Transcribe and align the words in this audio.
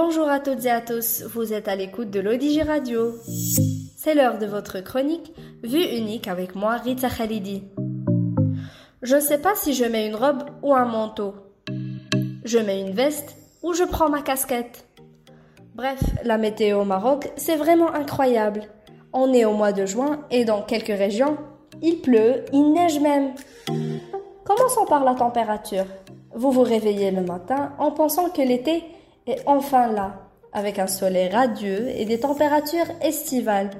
Bonjour 0.00 0.28
à 0.28 0.38
toutes 0.38 0.64
et 0.64 0.70
à 0.70 0.80
tous, 0.80 1.24
vous 1.24 1.52
êtes 1.52 1.66
à 1.66 1.74
l'écoute 1.74 2.08
de 2.08 2.20
l'Odigi 2.20 2.62
Radio. 2.62 3.16
C'est 3.96 4.14
l'heure 4.14 4.38
de 4.38 4.46
votre 4.46 4.78
chronique 4.78 5.34
Vue 5.64 5.82
unique 5.82 6.28
avec 6.28 6.54
moi, 6.54 6.76
Rita 6.76 7.10
Khalidi. 7.10 7.64
Je 9.02 9.16
ne 9.16 9.20
sais 9.20 9.38
pas 9.38 9.56
si 9.56 9.74
je 9.74 9.84
mets 9.84 10.06
une 10.06 10.14
robe 10.14 10.44
ou 10.62 10.72
un 10.72 10.84
manteau. 10.84 11.34
Je 12.44 12.60
mets 12.60 12.80
une 12.80 12.92
veste 12.92 13.36
ou 13.64 13.72
je 13.72 13.82
prends 13.82 14.08
ma 14.08 14.22
casquette. 14.22 14.86
Bref, 15.74 15.98
la 16.22 16.38
météo 16.38 16.82
au 16.82 16.84
Maroc, 16.84 17.32
c'est 17.34 17.56
vraiment 17.56 17.92
incroyable. 17.92 18.68
On 19.12 19.32
est 19.32 19.46
au 19.46 19.52
mois 19.52 19.72
de 19.72 19.84
juin 19.84 20.20
et 20.30 20.44
dans 20.44 20.62
quelques 20.62 20.96
régions, 20.96 21.38
il 21.82 22.00
pleut, 22.02 22.44
il 22.52 22.72
neige 22.72 23.00
même. 23.00 23.32
Commençons 24.44 24.86
par 24.86 25.02
la 25.02 25.16
température. 25.16 25.86
Vous 26.36 26.52
vous 26.52 26.62
réveillez 26.62 27.10
le 27.10 27.22
matin 27.22 27.72
en 27.80 27.90
pensant 27.90 28.30
que 28.30 28.42
l'été 28.42 28.84
est 29.30 29.42
enfin 29.46 29.92
là, 29.92 30.14
avec 30.52 30.78
un 30.78 30.86
soleil 30.86 31.28
radieux 31.28 31.88
et 31.88 32.04
des 32.04 32.20
températures 32.20 32.90
estivales. 33.02 33.70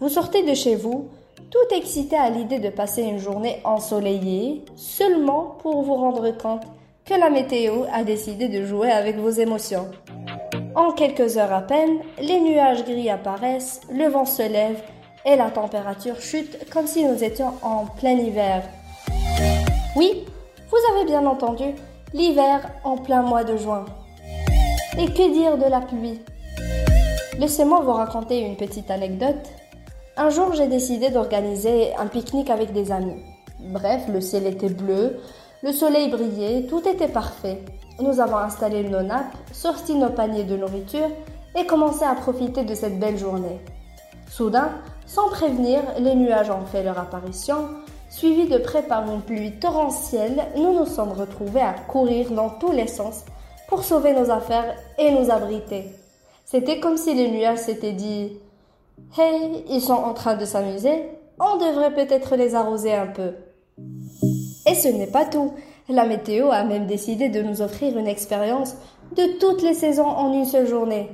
Vous 0.00 0.08
sortez 0.08 0.42
de 0.42 0.54
chez 0.54 0.76
vous, 0.76 1.08
tout 1.50 1.74
excité 1.74 2.16
à 2.16 2.30
l'idée 2.30 2.58
de 2.58 2.68
passer 2.68 3.02
une 3.02 3.18
journée 3.18 3.60
ensoleillée, 3.64 4.64
seulement 4.76 5.56
pour 5.62 5.82
vous 5.82 5.94
rendre 5.94 6.30
compte 6.36 6.64
que 7.04 7.14
la 7.14 7.30
météo 7.30 7.84
a 7.92 8.04
décidé 8.04 8.48
de 8.48 8.64
jouer 8.64 8.90
avec 8.90 9.16
vos 9.16 9.30
émotions. 9.30 9.88
En 10.74 10.92
quelques 10.92 11.38
heures 11.38 11.52
à 11.52 11.62
peine, 11.62 12.00
les 12.20 12.40
nuages 12.40 12.84
gris 12.84 13.08
apparaissent, 13.08 13.80
le 13.90 14.08
vent 14.08 14.26
se 14.26 14.42
lève 14.42 14.82
et 15.24 15.36
la 15.36 15.50
température 15.50 16.20
chute 16.20 16.70
comme 16.70 16.86
si 16.86 17.04
nous 17.04 17.24
étions 17.24 17.54
en 17.62 17.86
plein 17.86 18.12
hiver. 18.12 18.62
Oui, 19.96 20.24
vous 20.70 20.94
avez 20.94 21.06
bien 21.06 21.24
entendu, 21.26 21.74
l'hiver 22.12 22.70
en 22.84 22.96
plein 22.96 23.22
mois 23.22 23.44
de 23.44 23.56
juin. 23.56 23.86
Et 24.96 25.06
que 25.06 25.32
dire 25.32 25.58
de 25.58 25.70
la 25.70 25.80
pluie? 25.80 26.20
Laissez-moi 27.38 27.80
vous 27.80 27.92
raconter 27.92 28.40
une 28.40 28.56
petite 28.56 28.90
anecdote. 28.90 29.36
Un 30.16 30.30
jour, 30.30 30.54
j'ai 30.54 30.66
décidé 30.66 31.10
d'organiser 31.10 31.94
un 31.96 32.06
pique-nique 32.06 32.50
avec 32.50 32.72
des 32.72 32.90
amis. 32.90 33.22
Bref, 33.60 34.04
le 34.12 34.20
ciel 34.20 34.46
était 34.46 34.70
bleu, 34.70 35.20
le 35.62 35.72
soleil 35.72 36.08
brillait, 36.08 36.62
tout 36.68 36.88
était 36.88 37.08
parfait. 37.08 37.62
Nous 38.00 38.18
avons 38.18 38.38
installé 38.38 38.82
nos 38.82 39.02
nappes, 39.02 39.36
sorti 39.52 39.94
nos 39.94 40.10
paniers 40.10 40.44
de 40.44 40.56
nourriture 40.56 41.10
et 41.56 41.66
commencé 41.66 42.04
à 42.04 42.14
profiter 42.14 42.64
de 42.64 42.74
cette 42.74 42.98
belle 42.98 43.18
journée. 43.18 43.60
Soudain, 44.30 44.70
sans 45.06 45.28
prévenir, 45.28 45.80
les 45.98 46.14
nuages 46.14 46.50
ont 46.50 46.64
fait 46.64 46.82
leur 46.82 46.98
apparition. 46.98 47.68
Suivis 48.08 48.48
de 48.48 48.58
près 48.58 48.82
par 48.82 49.04
une 49.12 49.20
pluie 49.20 49.52
torrentielle, 49.52 50.46
nous 50.56 50.72
nous 50.72 50.86
sommes 50.86 51.12
retrouvés 51.12 51.60
à 51.60 51.74
courir 51.74 52.30
dans 52.30 52.50
tous 52.50 52.72
les 52.72 52.86
sens 52.86 53.24
pour 53.68 53.84
sauver 53.84 54.14
nos 54.14 54.30
affaires 54.30 54.74
et 54.98 55.12
nous 55.12 55.30
abriter. 55.30 55.84
C'était 56.44 56.80
comme 56.80 56.96
si 56.96 57.14
les 57.14 57.30
nuages 57.30 57.58
s'étaient 57.58 57.92
dit 57.92 58.32
Hey, 59.16 59.64
ils 59.68 59.82
sont 59.82 59.92
en 59.92 60.14
train 60.14 60.34
de 60.34 60.44
s'amuser, 60.44 61.04
on 61.38 61.56
devrait 61.56 61.94
peut-être 61.94 62.34
les 62.34 62.54
arroser 62.54 62.94
un 62.94 63.06
peu. 63.06 63.34
Et 64.66 64.74
ce 64.74 64.88
n'est 64.88 65.06
pas 65.06 65.24
tout. 65.24 65.52
La 65.88 66.04
météo 66.04 66.50
a 66.50 66.64
même 66.64 66.86
décidé 66.86 67.28
de 67.28 67.42
nous 67.42 67.62
offrir 67.62 67.96
une 67.96 68.08
expérience 68.08 68.74
de 69.16 69.38
toutes 69.38 69.62
les 69.62 69.74
saisons 69.74 70.08
en 70.08 70.32
une 70.32 70.44
seule 70.44 70.66
journée. 70.66 71.10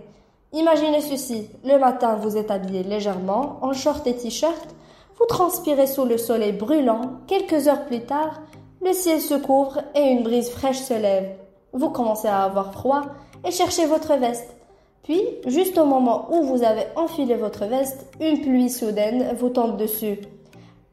Imaginez 0.53 1.01
ceci. 1.01 1.49
Le 1.65 1.79
matin, 1.79 2.15
vous 2.17 2.37
êtes 2.37 2.51
habillé 2.51 2.83
légèrement, 2.83 3.59
en 3.63 3.73
short 3.73 4.07
et 4.07 4.17
t-shirt. 4.17 4.75
Vous 5.19 5.27
transpirez 5.27 5.87
sous 5.87 6.05
le 6.05 6.19
soleil 6.19 6.53
brûlant. 6.53 7.21
Quelques 7.27 7.69
heures 7.69 7.85
plus 7.87 8.01
tard, 8.01 8.41
le 8.85 8.93
ciel 8.93 9.21
se 9.21 9.35
couvre 9.35 9.83
et 9.95 10.03
une 10.03 10.23
brise 10.23 10.51
fraîche 10.51 10.81
se 10.81 10.95
lève. 10.95 11.44
Vous 11.75 11.91
commencez 11.91 12.29
à 12.29 12.45
avoir 12.45 12.73
froid 12.73 13.03
et 13.45 13.51
cherchez 13.51 13.87
votre 13.87 14.15
veste. 14.17 14.55
Puis, 15.03 15.21
juste 15.47 15.77
au 15.77 15.85
moment 15.85 16.29
où 16.31 16.45
vous 16.45 16.63
avez 16.63 16.87
enfilé 16.97 17.35
votre 17.35 17.67
veste, 17.67 18.07
une 18.21 18.41
pluie 18.41 18.71
soudaine 18.71 19.37
vous 19.37 19.51
tombe 19.51 19.77
dessus, 19.77 20.19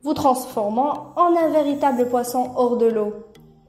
vous 0.03 0.13
transformant 0.13 1.13
en 1.15 1.35
un 1.37 1.49
véritable 1.49 2.09
poisson 2.09 2.51
hors 2.55 2.75
de 2.75 2.87
l'eau. 2.87 3.13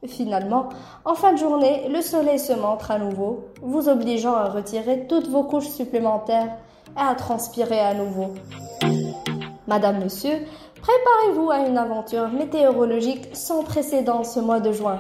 Finalement, 0.07 0.71
en 1.05 1.15
fin 1.15 1.33
de 1.33 1.39
journée, 1.39 1.87
le 1.89 2.01
soleil 2.01 2.41
se 2.41 2.55
montre 2.55 2.91
à 2.91 2.99
nouveau, 2.99 3.45
vous 3.63 3.89
obligeant 3.89 4.35
à 4.35 4.49
retirer 4.49 5.07
toutes 5.07 5.29
vos 5.29 5.45
couches 5.45 5.69
supplémentaires 5.69 6.57
et 6.97 7.01
à 7.01 7.15
transpirer 7.15 7.79
à 7.79 7.95
nouveau. 7.95 8.35
Madame, 9.69 10.03
Monsieur, 10.03 10.39
préparez-vous 10.81 11.51
à 11.51 11.59
une 11.59 11.79
aventure 11.79 12.29
météorologique 12.29 13.29
sans 13.33 13.63
précédent 13.63 14.25
ce 14.25 14.41
mois 14.41 14.59
de 14.59 14.73
juin. 14.73 14.99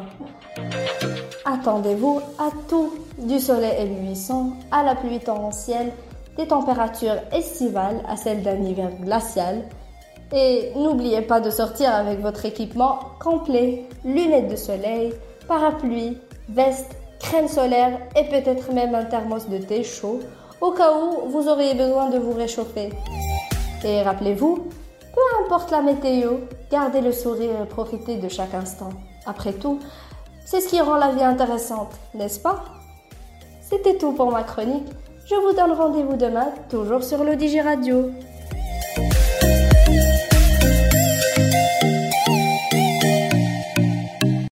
Attendez-vous 1.44 2.20
à 2.38 2.50
tout, 2.68 2.92
du 3.18 3.40
soleil 3.40 3.82
éblouissant 3.82 4.50
à 4.70 4.84
la 4.84 4.94
pluie 4.94 5.18
torrentielle, 5.18 5.92
des 6.36 6.46
températures 6.46 7.18
estivales 7.32 8.00
à 8.08 8.16
celles 8.16 8.42
d'un 8.42 8.62
hiver 8.62 8.90
glacial, 9.00 9.62
et 10.32 10.72
n'oubliez 10.76 11.20
pas 11.20 11.40
de 11.40 11.50
sortir 11.50 11.94
avec 11.94 12.20
votre 12.20 12.46
équipement 12.46 13.00
complet, 13.20 13.86
lunettes 14.04 14.48
de 14.48 14.56
soleil, 14.56 15.12
parapluie, 15.48 16.16
veste, 16.48 16.96
crème 17.18 17.48
solaire 17.48 17.98
et 18.16 18.24
peut-être 18.24 18.72
même 18.72 18.94
un 18.94 19.04
thermos 19.04 19.48
de 19.48 19.58
thé 19.58 19.82
chaud 19.82 20.20
au 20.60 20.70
cas 20.70 20.92
où 20.96 21.28
vous 21.28 21.48
auriez 21.48 21.74
besoin 21.74 22.08
de 22.08 22.18
vous 22.18 22.32
réchauffer. 22.32 22.90
Et 23.84 24.02
rappelez-vous, 24.02 24.68
peu 25.14 25.44
importe 25.44 25.70
la 25.70 25.82
météo, 25.82 26.38
gardez 26.70 27.00
le 27.00 27.12
sourire 27.12 27.62
et 27.62 27.66
profitez 27.66 28.16
de 28.16 28.28
chaque 28.28 28.54
instant. 28.54 28.90
Après 29.26 29.52
tout, 29.52 29.80
c'est 30.44 30.60
ce 30.60 30.68
qui 30.68 30.80
rend 30.80 30.96
la 30.96 31.12
vie 31.12 31.22
intéressante, 31.22 31.92
n'est-ce 32.14 32.40
pas? 32.40 32.64
C'était 33.60 33.96
tout 33.96 34.12
pour 34.12 34.30
ma 34.30 34.42
chronique. 34.42 34.88
Je 35.26 35.34
vous 35.34 35.52
donne 35.52 35.72
rendez-vous 35.72 36.16
demain, 36.16 36.48
toujours 36.68 37.02
sur 37.02 37.24
l'Odigi 37.24 37.60
Radio. 37.60 38.10